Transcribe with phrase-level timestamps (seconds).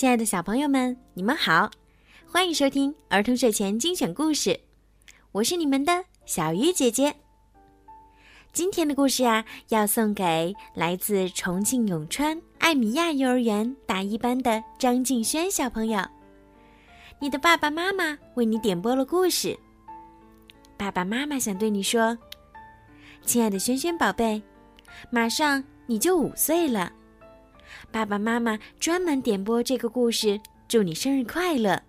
[0.00, 1.70] 亲爱的小朋友们，你们好，
[2.24, 4.58] 欢迎收听儿童睡前精选故事，
[5.30, 7.14] 我是你们的小鱼姐姐。
[8.50, 16.02] 今天的故事啊，要送给来自重庆永川艾米亚幼儿园大一班的张敬轩小朋友。
[17.18, 19.54] 你的爸爸妈妈为你点播了故事，
[20.78, 22.16] 爸爸妈妈想对你说
[23.26, 24.42] ：“亲爱的轩轩宝贝，
[25.10, 26.90] 马上你就五岁了。”
[27.92, 31.82] 爸爸妈妈专门点播这个故事，祝你生日快乐！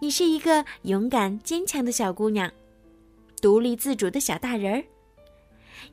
[0.00, 2.50] 你是一个勇敢坚强的小姑娘，
[3.42, 4.84] 独立自主的小大人儿。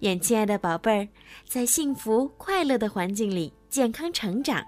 [0.01, 1.07] 愿亲爱的宝贝儿
[1.45, 4.63] 在幸福快乐的环境里健康成长。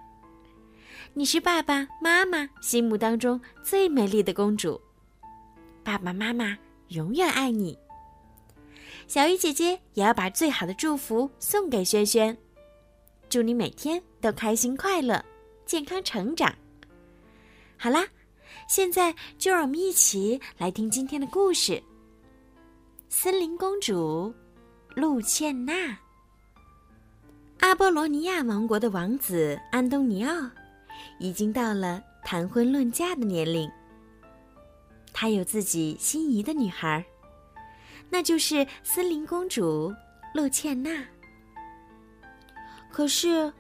[1.13, 4.82] 你是爸爸妈妈心目当中最美丽的公主，
[5.84, 6.57] 爸爸妈妈
[6.90, 7.77] 永远爱你。
[9.07, 12.35] 小鱼姐姐也要把最好的祝福送给轩轩。
[13.35, 15.21] 祝你每天都开心快乐，
[15.66, 16.55] 健康成长。
[17.76, 18.07] 好啦，
[18.65, 21.73] 现在就让我们一起来听今天的故事
[23.10, 24.34] 《森林公主
[24.95, 25.73] 露茜娜》。
[27.60, 30.32] 阿波罗尼亚王国的王子安东尼奥
[31.20, 33.70] 已经到了谈婚论嫁的年龄，
[35.12, 37.04] 他有自己心仪的女孩，
[38.10, 39.93] 那就是森林公主
[40.34, 41.05] 露茜娜。
[42.96, 43.51] 可是，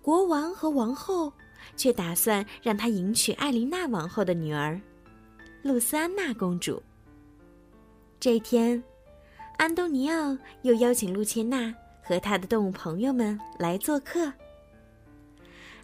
[0.00, 1.32] 国王和王后
[1.76, 4.80] 却打算让他迎娶艾琳娜王后的女儿，
[5.64, 6.80] 露丝安娜公主。
[8.20, 8.80] 这一天，
[9.56, 14.32] 安东尼奥又邀请露茜娜和他的动物朋友们来做客。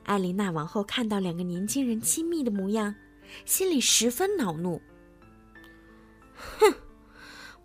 [0.05, 2.95] 艾琳娜王后看到两个年轻人亲密的模样，
[3.45, 4.81] 心里十分恼怒。
[6.61, 6.73] 哼，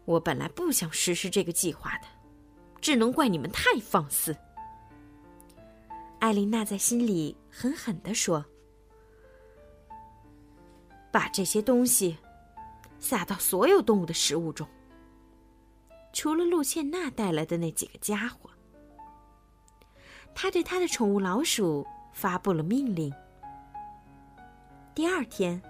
[0.05, 2.07] 我本来不想实施这个计划的，
[2.81, 4.35] 只能怪你们太放肆。
[6.19, 8.43] 艾琳娜在心里狠狠地说
[11.11, 12.17] ：“把这些东西
[12.99, 14.67] 撒到所有动物的食物中，
[16.11, 18.49] 除了露茜娜带来的那几个家伙。”
[20.35, 23.13] 她对她的宠物老鼠发布了命令。
[24.93, 25.61] 第二天，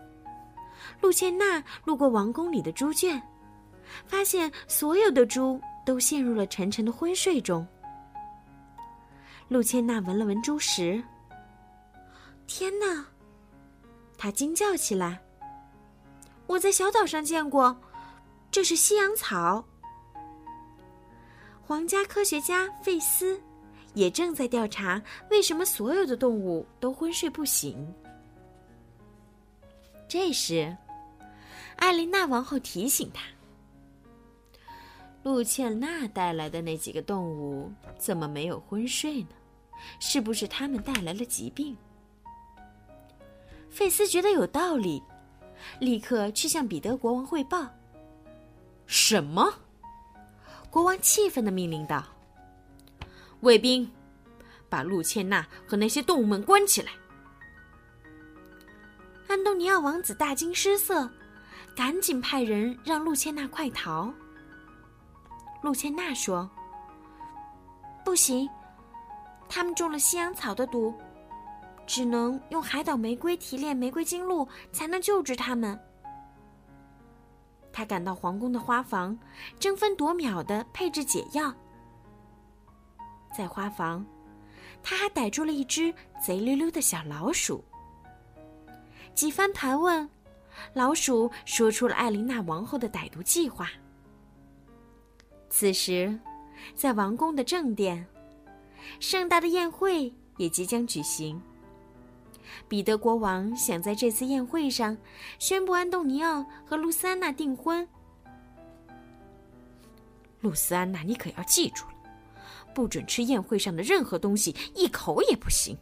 [1.00, 3.22] 露茜娜路过王宫里的猪圈，
[4.08, 7.66] 发现所有的猪都陷入了沉沉的昏睡中。
[9.50, 11.04] 露茜娜闻了闻猪食。
[12.46, 13.04] 天哪！
[14.16, 15.20] 她惊叫起来。
[16.46, 17.76] 我在小岛上见过，
[18.52, 19.66] 这是西洋草。
[21.64, 23.42] 皇家科学家费斯
[23.96, 25.02] 也正在调查
[25.32, 27.92] 为什么所有的动物都昏睡不醒。
[30.08, 30.78] 这时，
[31.78, 33.24] 艾琳娜王后提醒他
[35.24, 39.30] ：“露茜娜带来的那几个动物怎么没有昏睡呢？”
[40.00, 41.78] 是不是他们带来了疾病？
[43.70, 45.02] 费斯觉得有道理，
[45.80, 47.68] 立刻去向彼得国王汇报。
[48.88, 49.54] 什么？
[50.70, 52.04] 国王气愤的命令道
[53.42, 53.90] ：“卫兵，
[54.68, 56.92] 把露茜娜和那些动物们关起来！”
[59.28, 61.10] 安东尼奥王子大惊失色，
[61.76, 64.12] 赶紧派人让露茜娜快逃。
[65.62, 66.50] 露茜娜说
[68.04, 68.50] ：“不行。”
[69.50, 70.94] 他们中了西洋草的毒，
[71.88, 75.78] 只能用海岛玫瑰提炼玫瑰精露才能救治他们。
[77.74, 79.18] 他赶到皇宫的花房，
[79.60, 81.54] 争分夺秒的配置解药。
[83.36, 84.06] 在花房，
[84.84, 85.94] 他还逮住了一只
[86.24, 87.64] 贼溜溜的小老鼠。
[89.16, 90.08] 几番盘问，
[90.74, 93.68] 老鼠说出了艾琳娜王后的歹毒计划。
[95.50, 96.18] 此时，
[96.76, 98.06] 在王宫的正殿。
[99.00, 101.42] 盛大的宴会也即将举行。
[102.68, 104.98] 彼得国王想在这次宴会上
[105.38, 107.88] 宣布安东尼奥和露丝安娜订婚。
[110.42, 111.94] 露丝安娜，你可要记住了，
[112.74, 115.78] 不准吃宴会上的任何东西，一口也不行。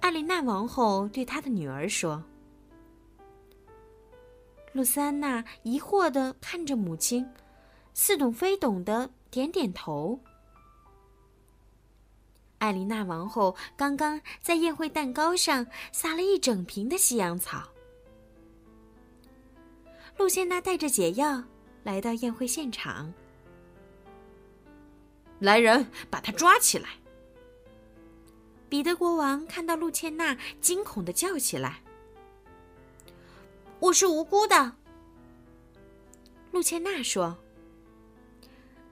[0.00, 2.22] 艾琳娜王后对她的女儿说。
[4.72, 7.28] 露丝安娜疑惑的看着母亲，
[7.92, 10.18] 似懂非懂的点点头。
[12.60, 17.66] 艾琳娜王后刚刚在宴会蛋糕上撒了一整瓶的西洋草。
[20.18, 21.42] 露茜娜带着解药
[21.82, 23.10] 来到宴会现场，
[25.38, 26.90] 来人，把他抓起来！
[28.68, 31.80] 彼得国王看到露茜娜，惊恐的叫起来
[33.80, 34.76] ：“我是无辜的。”
[36.52, 37.38] 露茜娜说：“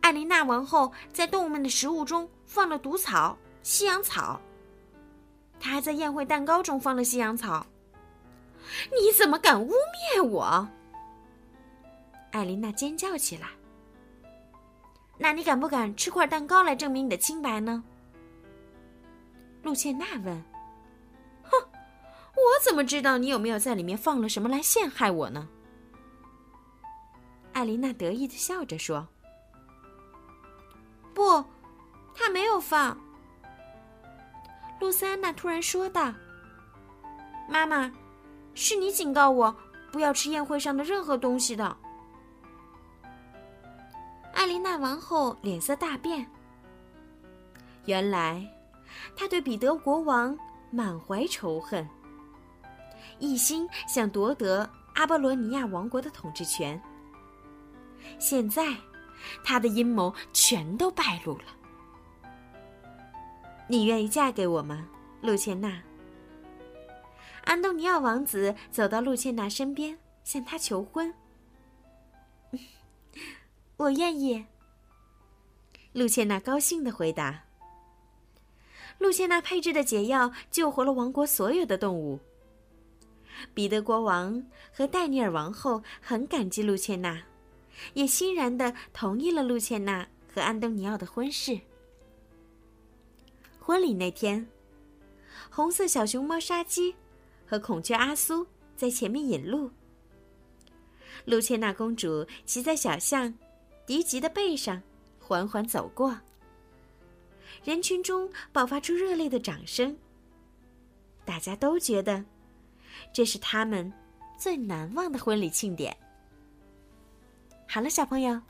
[0.01, 3.37] 艾琳娜王后在动物们的食物中放了毒草。”
[3.69, 4.41] 西洋草。
[5.61, 7.67] 他还在宴会蛋糕中放了西洋草。
[8.91, 9.71] 你怎么敢污
[10.17, 10.67] 蔑我？
[12.31, 13.51] 艾琳娜尖叫起来。
[15.19, 17.85] 那你敢不敢吃块蛋糕来证明你的清白呢？
[19.63, 20.43] 露茜娜问。
[21.43, 25.47] 哼，我怎么知道你有没有在里面放了什么来陷害我呢？
[27.53, 29.07] 艾琳娜得意的笑着说
[31.13, 31.45] ：“不，
[32.15, 32.99] 他没有放。”
[34.81, 36.13] 露丝安娜突然说道
[37.49, 37.91] ：“妈妈，
[38.55, 39.55] 是你警告我
[39.91, 41.77] 不要吃宴会上的任何东西的。”
[44.33, 46.25] 艾琳娜王后脸色大变。
[47.87, 48.47] 原来，
[49.17, 50.37] 她对彼得国王
[50.71, 51.89] 满怀仇恨，
[53.19, 56.81] 一心想夺得阿波罗尼亚王国的统治权。
[58.21, 58.77] 现在，
[59.43, 61.45] 她的阴谋全都败露了。
[63.69, 64.89] 你愿意嫁给我吗，
[65.21, 65.83] 露茜娜？
[67.45, 71.13] 安东尼奥王子走到露茜娜身边，向她求婚。
[73.77, 74.47] 我愿意。
[75.93, 77.45] 露茜娜高兴的回答。
[78.99, 82.21] 露茜娜配制的解药救活了王国所有的动物。
[83.55, 87.23] 彼得国王和戴尼尔王后很感激露茜娜，
[87.95, 91.61] 也欣然的同意了露茜娜和安东尼奥的婚事。
[93.69, 94.49] 婚礼那天，
[95.51, 96.97] 红色小熊猫沙基
[97.47, 99.71] 和孔雀阿苏在前面引路。
[101.27, 103.31] 露茜娜公主骑在小象
[103.85, 104.83] 迪吉的背上，
[105.19, 106.19] 缓缓走过。
[107.63, 109.95] 人群中爆发出热烈的掌声。
[111.27, 112.25] 大家都觉得，
[113.13, 113.93] 这是他们
[114.39, 115.95] 最难忘的婚礼庆典。
[117.69, 118.41] 好了，小朋友，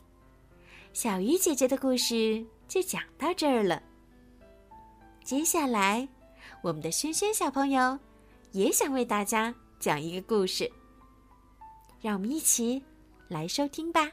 [0.93, 3.83] 小鱼姐姐的故事就讲到这儿了。
[5.29, 6.09] 接下来，
[6.63, 7.99] 我们的轩轩小朋友
[8.53, 10.73] 也想为大家讲一个故事，
[12.01, 12.83] 让我们一起
[13.29, 14.09] 来收听吧。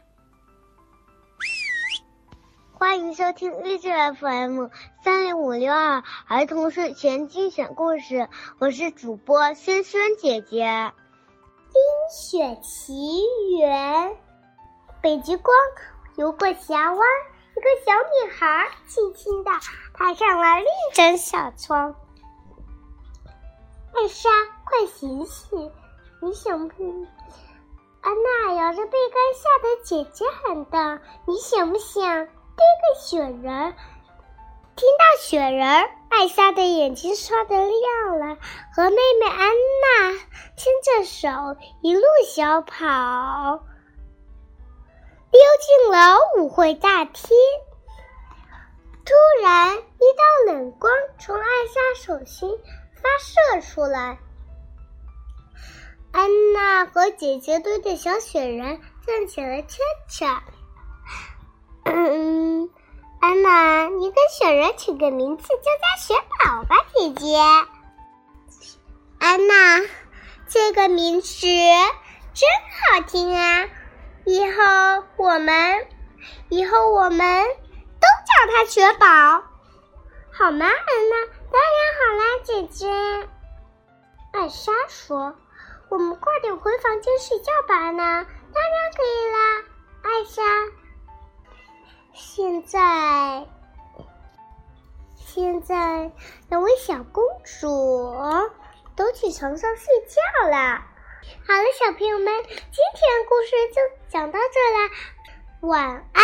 [2.73, 3.87] 欢迎收听励志
[4.19, 4.67] FM
[5.05, 8.27] 三零五六二儿童睡前精选故事，
[8.59, 10.65] 我是主播轩轩姐姐。
[11.71, 11.81] 《冰
[12.11, 13.21] 雪奇
[13.57, 14.09] 缘》，
[15.01, 15.55] 北极光
[16.17, 16.99] 游过峡湾。
[17.55, 19.51] 一个小女孩轻轻地
[19.93, 21.95] 爬上了另一张小床。
[23.93, 24.29] 艾莎，
[24.65, 25.71] 快醒醒！
[26.21, 27.07] 你想不？
[28.01, 33.73] 安娜摇着被盖下的姐姐喊道：“你想不想堆个雪人？”
[34.75, 38.37] 听到雪人，艾莎的眼睛刷的亮了，
[38.75, 39.49] 和妹妹安
[39.81, 40.11] 娜
[40.57, 41.29] 牵着手
[41.81, 43.63] 一路小跑。
[45.35, 47.35] 溜进了舞会大厅，
[49.03, 52.57] 突然一道冷光从艾莎手心
[52.95, 54.17] 发射出来。
[56.13, 59.79] 安娜和姐姐堆的小雪人站起了圈
[60.09, 60.41] 圈。
[61.83, 62.69] 嗯，
[63.19, 67.37] 安娜，你给雪人取个名字，就叫雪宝吧，姐姐。
[69.19, 69.81] 安娜，
[70.47, 72.49] 这个名字真
[72.93, 73.67] 好听啊！
[74.25, 75.87] 以后我们，
[76.49, 79.05] 以后我们都叫他雪宝，
[80.31, 81.15] 好吗，安娜？
[81.51, 82.89] 当然好啦，姐姐。
[84.33, 85.35] 艾莎说
[85.89, 88.23] ：“我们快点回房间睡觉吧，安娜。”
[88.53, 89.63] 当然可以啦，
[90.03, 90.41] 艾莎。
[92.13, 93.47] 现在，
[95.15, 96.11] 现在
[96.49, 98.17] 两位小公主
[98.95, 100.81] 都去床上睡觉了。
[101.47, 106.23] 好了，小朋友们，今天故事就讲到这了，晚安。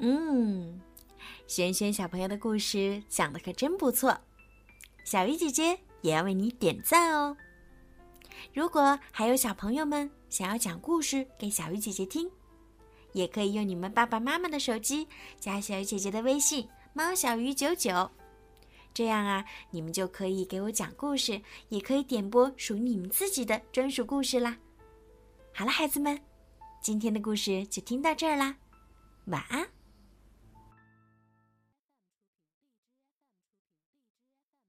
[0.00, 0.80] 嗯，
[1.46, 4.18] 轩轩小朋友的故事讲的可真不错，
[5.04, 7.36] 小鱼姐姐也要为你点赞哦。
[8.52, 12.28] 如果还有小朋友们想要讲故事给小鱼姐姐听，
[13.12, 15.06] 也可以用你们爸爸妈妈的手机
[15.38, 18.10] 加小鱼姐姐的微信“猫小鱼九九”。
[18.96, 24.56] 这样啊，你们就可以给我讲故事，也可以点播属于你们自己的专属故事啦。
[25.52, 26.18] 好了，孩子们，
[26.80, 28.56] 今天的故事就听到这儿啦，
[29.26, 29.75] 晚安。